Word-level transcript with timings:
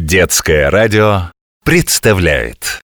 Детское 0.00 0.70
радио 0.70 1.22
представляет. 1.64 2.80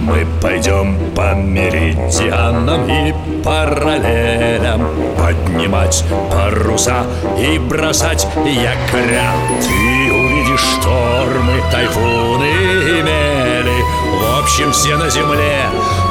Мы 0.00 0.26
пойдем 0.40 0.98
по 1.14 1.34
меридианам 1.34 2.88
и 2.88 3.14
параллелям. 3.44 4.88
Поднимать 5.18 6.02
паруса 6.32 7.04
и 7.38 7.58
бросать 7.58 8.26
якоря. 8.46 9.32
Ты 9.60 10.12
увидишь 10.12 10.64
штормы, 10.80 11.62
тайфуны 11.70 12.48
и 12.48 13.02
мели. 13.02 13.82
В 14.22 14.42
общем, 14.42 14.72
все 14.72 14.96
на 14.96 15.10
земле. 15.10 15.66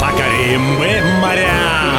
Покорим 0.00 0.62
мы 0.78 1.02
моря 1.20 1.98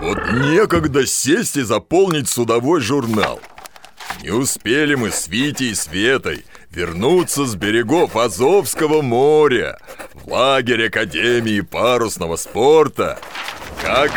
Вот 0.00 0.18
некогда 0.32 1.06
сесть 1.06 1.56
и 1.56 1.62
заполнить 1.62 2.28
судовой 2.28 2.80
журнал. 2.80 3.38
Не 4.22 4.30
успели 4.30 4.94
мы 4.94 5.10
с 5.10 5.28
Витей 5.28 5.70
и 5.70 5.74
Светой 5.74 6.44
вернуться 6.70 7.44
с 7.46 7.54
берегов 7.54 8.16
Азовского 8.16 9.02
моря 9.02 9.78
в 10.14 10.30
лагерь 10.30 10.86
Академии 10.86 11.60
парусного 11.60 12.36
спорта. 12.36 13.18
Как 13.82 14.10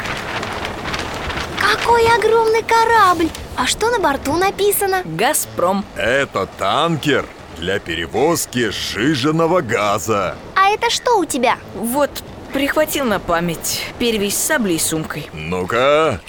Какой 1.60 2.04
огромный 2.18 2.64
корабль! 2.64 3.30
А 3.56 3.68
что 3.68 3.90
на 3.92 4.00
борту 4.00 4.34
написано? 4.36 5.02
Газпром. 5.04 5.86
это 5.96 6.48
танкер 6.58 7.26
для 7.58 7.80
перевозки 7.80 8.70
сжиженного 8.72 9.62
газа. 9.62 10.36
А 10.56 10.70
это 10.70 10.90
что 10.90 11.20
у 11.20 11.26
тебя? 11.26 11.58
Вот, 11.76 12.10
прихватил 12.54 13.06
на 13.06 13.20
память 13.20 13.86
перевесь 14.00 14.38
с 14.38 14.44
саблей 14.44 14.78
и 14.78 14.80
сумкой. 14.80 15.28
Ну-ка, 15.34 16.22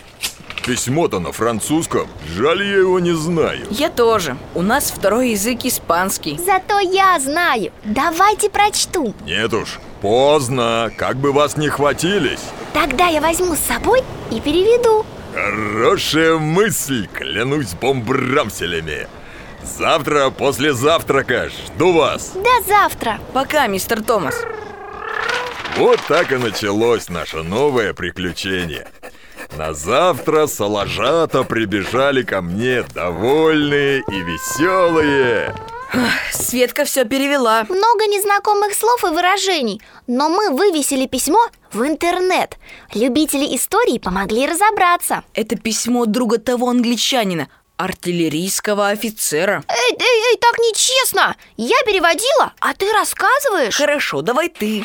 письмо-то 0.65 1.21
на 1.21 1.33
французском. 1.33 2.09
Жаль, 2.35 2.63
я 2.63 2.79
его 2.79 2.99
не 2.99 3.13
знаю. 3.13 3.67
Я 3.71 3.91
тоже. 3.91 4.37
У 4.55 4.63
нас 4.63 4.91
второй 4.91 5.31
язык 5.31 5.65
испанский. 5.65 6.39
Зато 6.45 6.81
я 6.81 7.19
знаю. 7.21 7.73
Давайте 7.85 8.49
прочту. 8.51 9.15
Нет 9.27 9.53
уж, 9.53 9.79
поздно, 10.01 10.91
как 10.97 11.17
бы 11.17 11.33
вас 11.33 11.57
не 11.57 11.69
хватились. 11.69 12.41
Тогда 12.73 13.07
я 13.07 13.21
возьму 13.21 13.55
с 13.55 13.61
собой 13.61 14.03
и 14.31 14.41
переведу. 14.41 15.05
Хорошая 15.35 16.39
мысль, 16.39 17.07
клянусь 17.13 17.75
бомбрамселями. 17.75 19.09
Завтра 19.65 20.31
после 20.31 20.73
завтрака 20.73 21.49
жду 21.49 21.93
вас. 21.93 22.33
До 22.35 22.69
завтра. 22.69 23.19
Пока, 23.33 23.67
мистер 23.67 24.03
Томас. 24.03 24.37
Вот 25.77 26.01
так 26.07 26.31
и 26.31 26.37
началось 26.37 27.09
наше 27.09 27.43
новое 27.43 27.95
приключение. 27.95 28.87
На 29.57 29.75
завтра 29.75 30.47
салажата 30.47 31.43
прибежали 31.43 32.23
ко 32.23 32.41
мне 32.41 32.83
довольные 32.95 34.05
и 34.09 34.21
веселые. 34.21 35.55
Светка 36.33 36.85
все 36.85 37.05
перевела. 37.05 37.65
Много 37.69 38.07
незнакомых 38.07 38.75
слов 38.75 39.03
и 39.05 39.09
выражений, 39.09 39.83
но 40.07 40.29
мы 40.29 40.51
вывесили 40.51 41.07
письмо 41.07 41.41
в 41.73 41.83
интернет. 41.83 42.57
Любители 42.95 43.57
истории 43.57 43.99
помогли 43.99 44.47
разобраться. 44.47 45.25
Это 45.35 45.57
письмо 45.57 46.07
друга 46.07 46.39
того 46.39 46.71
англичанина, 46.71 47.49
артиллерийского 47.77 48.89
офицера. 48.89 49.65
Эй, 49.69 49.97
эй, 49.99 50.23
эй, 50.31 50.39
так 50.39 50.59
нечестно! 50.59 51.37
Я 51.57 51.77
переводила, 51.85 52.53
а 52.61 52.75
ты 52.75 52.93
рассказываешь? 52.93 53.77
Хорошо, 53.77 54.23
давай 54.23 54.49
ты. 54.49 54.85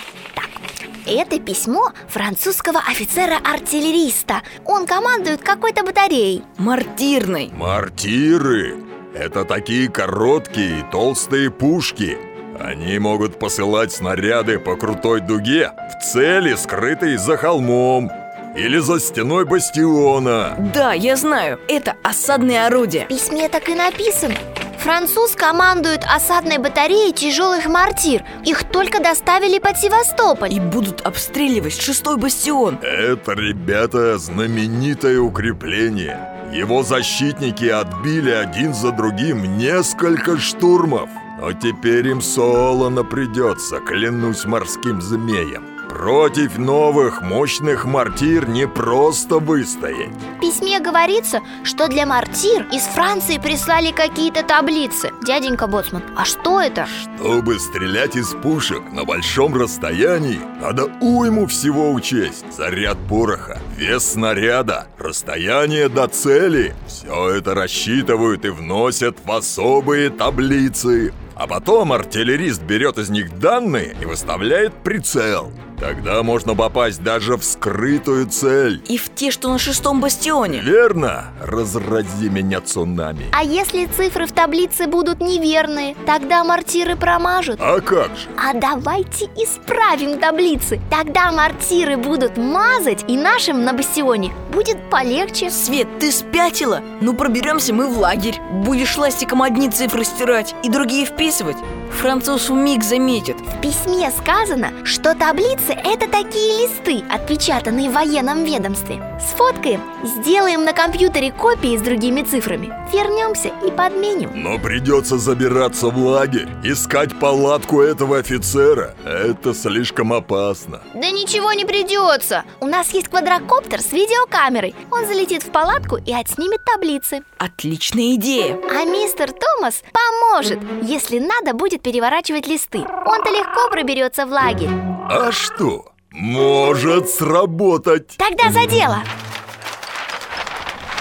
Это 1.09 1.39
письмо 1.39 1.91
французского 2.07 2.81
офицера-артиллериста. 2.87 4.43
Он 4.63 4.85
командует 4.85 5.41
какой-то 5.41 5.83
батареей. 5.83 6.43
Мартирной. 6.57 7.49
Мортиры– 7.51 8.75
это 9.15 9.43
такие 9.43 9.89
короткие 9.89 10.81
и 10.81 10.83
толстые 10.91 11.49
пушки. 11.49 12.15
Они 12.59 12.99
могут 12.99 13.39
посылать 13.39 13.91
снаряды 13.91 14.59
по 14.59 14.75
крутой 14.75 15.21
дуге 15.21 15.71
в 15.99 16.05
цели, 16.05 16.53
скрытые 16.53 17.17
за 17.17 17.37
холмом 17.37 18.11
или 18.55 18.77
за 18.77 18.99
стеной 18.99 19.45
бастиона. 19.45 20.57
Да, 20.75 20.93
я 20.93 21.15
знаю, 21.15 21.59
это 21.67 21.95
осадные 22.03 22.67
орудия. 22.67 23.05
В 23.05 23.07
письме 23.07 23.49
так 23.49 23.67
и 23.67 23.73
написано. 23.73 24.35
Француз 24.79 25.35
командует 25.35 26.03
осадной 26.05 26.57
батареей 26.57 27.11
тяжелых 27.11 27.65
мортир. 27.65 28.23
Их 28.45 28.63
только 28.63 29.01
доставили 29.01 29.59
под 29.59 29.77
Севастополь. 29.77 30.53
И 30.53 30.59
будут 30.59 31.01
обстреливать 31.01 31.79
шестой 31.79 32.17
бастион. 32.17 32.79
Это, 32.81 33.33
ребята, 33.33 34.17
знаменитое 34.17 35.19
укрепление. 35.19 36.17
Его 36.53 36.81
защитники 36.83 37.65
отбили 37.65 38.31
один 38.31 38.73
за 38.73 38.91
другим 38.91 39.57
несколько 39.57 40.37
штурмов. 40.37 41.09
Но 41.41 41.51
теперь 41.53 42.07
им 42.07 42.21
солоно 42.21 43.03
придется, 43.03 43.79
клянусь 43.79 44.45
морским 44.45 45.01
змеем. 45.01 45.78
Против 45.89 46.57
новых 46.59 47.21
мощных 47.21 47.83
мортир 47.83 48.47
не 48.47 48.67
просто 48.67 49.39
выстоять. 49.39 50.13
В 50.37 50.39
письме 50.39 50.79
говорится, 50.79 51.41
что 51.63 51.87
для 51.87 52.05
мортир 52.05 52.67
из 52.71 52.83
Франции 52.83 53.37
прислали 53.37 53.91
какие-то 53.91 54.43
таблицы. 54.43 55.11
Дяденька 55.25 55.67
Боцман, 55.67 56.03
а 56.15 56.25
что 56.25 56.61
это? 56.61 56.87
Чтобы 57.17 57.59
стрелять 57.59 58.15
из 58.15 58.29
пушек 58.29 58.83
на 58.91 59.03
большом 59.03 59.55
расстоянии, 59.55 60.39
надо 60.61 60.85
уйму 61.01 61.47
всего 61.47 61.91
учесть. 61.91 62.45
Заряд 62.55 62.97
пороха, 63.09 63.59
вес 63.75 64.13
снаряда, 64.13 64.87
расстояние 64.97 65.89
до 65.89 66.07
цели. 66.07 66.75
Все 66.87 67.29
это 67.29 67.55
рассчитывают 67.55 68.45
и 68.45 68.49
вносят 68.49 69.17
в 69.25 69.31
особые 69.31 70.11
таблицы. 70.11 71.13
А 71.35 71.47
потом 71.47 71.93
артиллерист 71.93 72.61
берет 72.61 72.97
из 72.97 73.09
них 73.09 73.39
данные 73.39 73.95
и 74.01 74.05
выставляет 74.05 74.73
прицел. 74.83 75.51
Тогда 75.79 76.23
можно 76.23 76.55
попасть 76.55 77.01
даже 77.03 77.37
в 77.37 77.43
скрытую 77.43 78.27
цель. 78.27 78.81
И 78.87 78.97
в 78.97 79.13
те, 79.13 79.31
что 79.31 79.49
на 79.49 79.57
шестом 79.57 80.01
бастионе. 80.01 80.59
Верно? 80.59 81.25
Разрази 81.41 82.29
меня 82.29 82.61
цунами. 82.61 83.25
А 83.31 83.43
если 83.43 83.85
цифры 83.85 84.25
в 84.25 84.31
таблице 84.31 84.87
будут 84.87 85.21
неверные, 85.21 85.95
тогда 86.05 86.43
мортиры 86.43 86.95
промажут. 86.95 87.59
А 87.61 87.79
как 87.79 88.07
же? 88.17 88.27
А 88.37 88.53
давайте 88.53 89.25
исправим 89.35 90.19
таблицы. 90.19 90.81
Тогда 90.89 91.31
мортиры 91.31 91.97
будут 91.97 92.37
мазать, 92.37 93.05
и 93.07 93.15
нашим 93.17 93.63
на 93.63 93.73
бастионе 93.73 94.33
будет 94.51 94.89
полегче. 94.89 95.49
Свет, 95.49 95.87
ты 95.99 96.11
спятила? 96.11 96.81
Ну 97.01 97.13
проберемся 97.13 97.73
мы 97.73 97.87
в 97.87 97.97
лагерь 97.97 98.39
Будешь 98.51 98.97
ластиком 98.97 99.41
одни 99.41 99.69
цифры 99.69 100.03
стирать 100.03 100.55
и 100.63 100.69
другие 100.69 101.05
вписывать 101.05 101.57
Француз 101.99 102.47
миг 102.47 102.81
заметит 102.81 103.35
В 103.41 103.59
письме 103.59 104.09
сказано, 104.09 104.71
что 104.85 105.13
таблицы– 105.15 105.73
это 105.83 106.09
такие 106.09 106.63
листы, 106.63 107.03
отпечатанные 107.09 107.89
в 107.89 107.93
военном 107.93 108.45
ведомстве. 108.45 109.03
Сфоткаем, 109.19 109.81
сделаем 110.05 110.63
на 110.63 110.71
компьютере 110.71 111.33
копии 111.33 111.77
с 111.77 111.81
другими 111.81 112.21
цифрами, 112.21 112.67
вернемся 112.93 113.49
и 113.67 113.69
подменим. 113.69 114.31
Но 114.33 114.57
придется 114.57 115.17
забираться 115.17 115.89
в 115.89 115.97
лагерь, 115.97 116.47
искать 116.63 117.19
палатку 117.19 117.81
этого 117.81 118.19
офицера. 118.19 118.95
Это 119.03 119.53
слишком 119.53 120.13
опасно. 120.13 120.81
Да 120.93 121.09
ничего 121.09 121.51
не 121.51 121.65
придется. 121.65 122.45
У 122.61 122.67
нас 122.67 122.93
есть 122.93 123.09
квадрокоптер 123.09 123.81
с 123.81 123.91
видеокамерой. 123.91 124.73
Он 124.89 125.05
залетит 125.05 125.43
в 125.43 125.51
палатку 125.51 125.97
и 125.97 126.13
отснимет 126.13 126.63
таблицы. 126.63 127.23
Отличная 127.37 128.15
идея 128.15 128.57
А 128.71 128.85
мистер 128.85 129.31
Томас 129.33 129.83
поможет, 129.91 130.59
если 130.81 131.19
надо 131.19 131.53
будет 131.53 131.88
переворачивать 131.89 132.45
листы. 132.45 132.77
Он-то 132.77 133.31
легко 133.31 133.67
проберется 133.71 134.27
в 134.27 134.29
лагерь. 134.29 134.69
А 135.09 135.31
что? 135.31 135.85
Может 136.11 137.09
сработать. 137.09 138.15
Тогда 138.17 138.51
за 138.51 138.67
дело. 138.67 138.99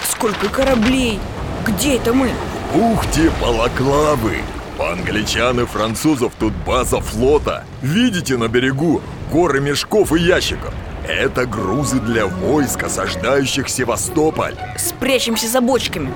Сколько 0.03 0.49
кораблей 0.49 1.19
Где 1.63 1.97
это 1.97 2.11
мы? 2.11 2.31
Ухте 2.73 3.31
балаклавы. 3.39 4.37
По 4.79 4.91
англичан 4.93 5.59
и 5.59 5.65
французов 5.65 6.33
тут 6.39 6.53
база 6.65 6.99
флота. 6.99 7.65
Видите 7.83 8.37
на 8.37 8.47
берегу 8.47 9.01
горы 9.31 9.61
мешков 9.61 10.11
и 10.13 10.19
ящиков? 10.19 10.73
Это 11.07 11.45
грузы 11.45 11.99
для 11.99 12.25
войск, 12.25 12.83
осаждающих 12.83 13.69
Севастополь 13.69 14.55
Спрячемся 14.77 15.47
за 15.47 15.61
бочками 15.61 16.11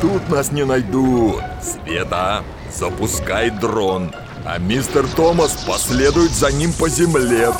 Тут 0.00 0.28
нас 0.28 0.52
не 0.52 0.64
найдут 0.64 1.42
Света, 1.60 2.44
запускай 2.74 3.50
дрон 3.50 4.12
А 4.44 4.58
мистер 4.58 5.06
Томас 5.16 5.52
последует 5.66 6.32
за 6.32 6.50
ним 6.52 6.72
по 6.72 6.88
земле. 6.88 7.52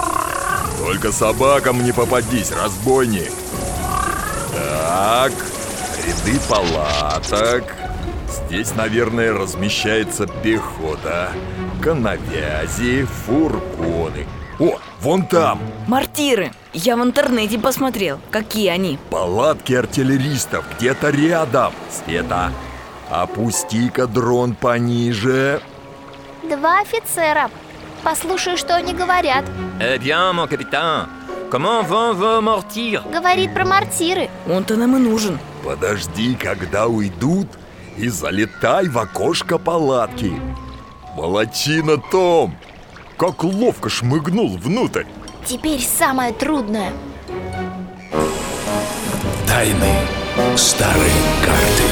Только 0.79 1.13
собакам 1.13 1.85
не 1.85 1.93
попадись, 1.93 2.53
разбойник. 2.53 3.33
Так, 4.53 5.33
ряды 6.07 6.39
палаток. 6.49 7.65
Здесь, 8.29 8.75
наверное, 8.75 9.33
размещается 9.33 10.27
пехота 10.27 11.33
Коновязи, 11.83 13.05
фургоны. 13.05 14.27
О, 14.59 14.79
вон 15.01 15.25
там. 15.27 15.61
Мортиры. 15.87 16.53
Я 16.75 16.97
в 16.97 17.03
интернете 17.03 17.59
посмотрел, 17.59 18.21
какие 18.31 18.69
они. 18.69 18.99
Палатки 19.09 19.73
артиллеристов 19.73 20.65
где-то 20.77 21.11
рядом. 21.11 21.73
Света, 21.91 22.53
опусти-ка 23.11 24.07
дрон 24.07 24.55
пониже. 24.55 25.61
Два 26.49 26.81
офицера. 26.81 27.51
Послушай, 28.03 28.57
что 28.57 28.75
они 28.77 28.95
говорят. 28.95 29.45
Eh 29.79 29.99
bien, 29.99 30.33
mon 30.33 30.47
capitaine, 30.49 31.07
comment 31.51 31.83
vont 31.83 32.15
vos 32.15 32.41
mortiers 32.41 33.03
Говорит 33.13 33.53
про 33.53 33.65
мортиры. 33.65 34.31
Он-то 34.49 34.77
нам 34.77 34.97
и 34.97 35.01
нужен. 35.01 35.39
Подожди, 35.65 36.35
когда 36.35 36.87
уйдут 36.87 37.49
И 37.99 38.09
залетай 38.09 38.89
в 38.89 38.99
окошко 38.99 39.59
палатки. 39.59 40.33
Молодчина, 41.17 41.99
Том! 42.11 42.57
Как 43.19 43.45
ловко 43.45 43.91
шмыгнул 43.91 44.57
внутрь. 44.57 45.05
Теперь 45.45 45.81
самое 45.83 46.33
трудное. 46.33 46.93
Тайны 49.47 49.93
старой 50.57 51.13
карты. 51.45 51.85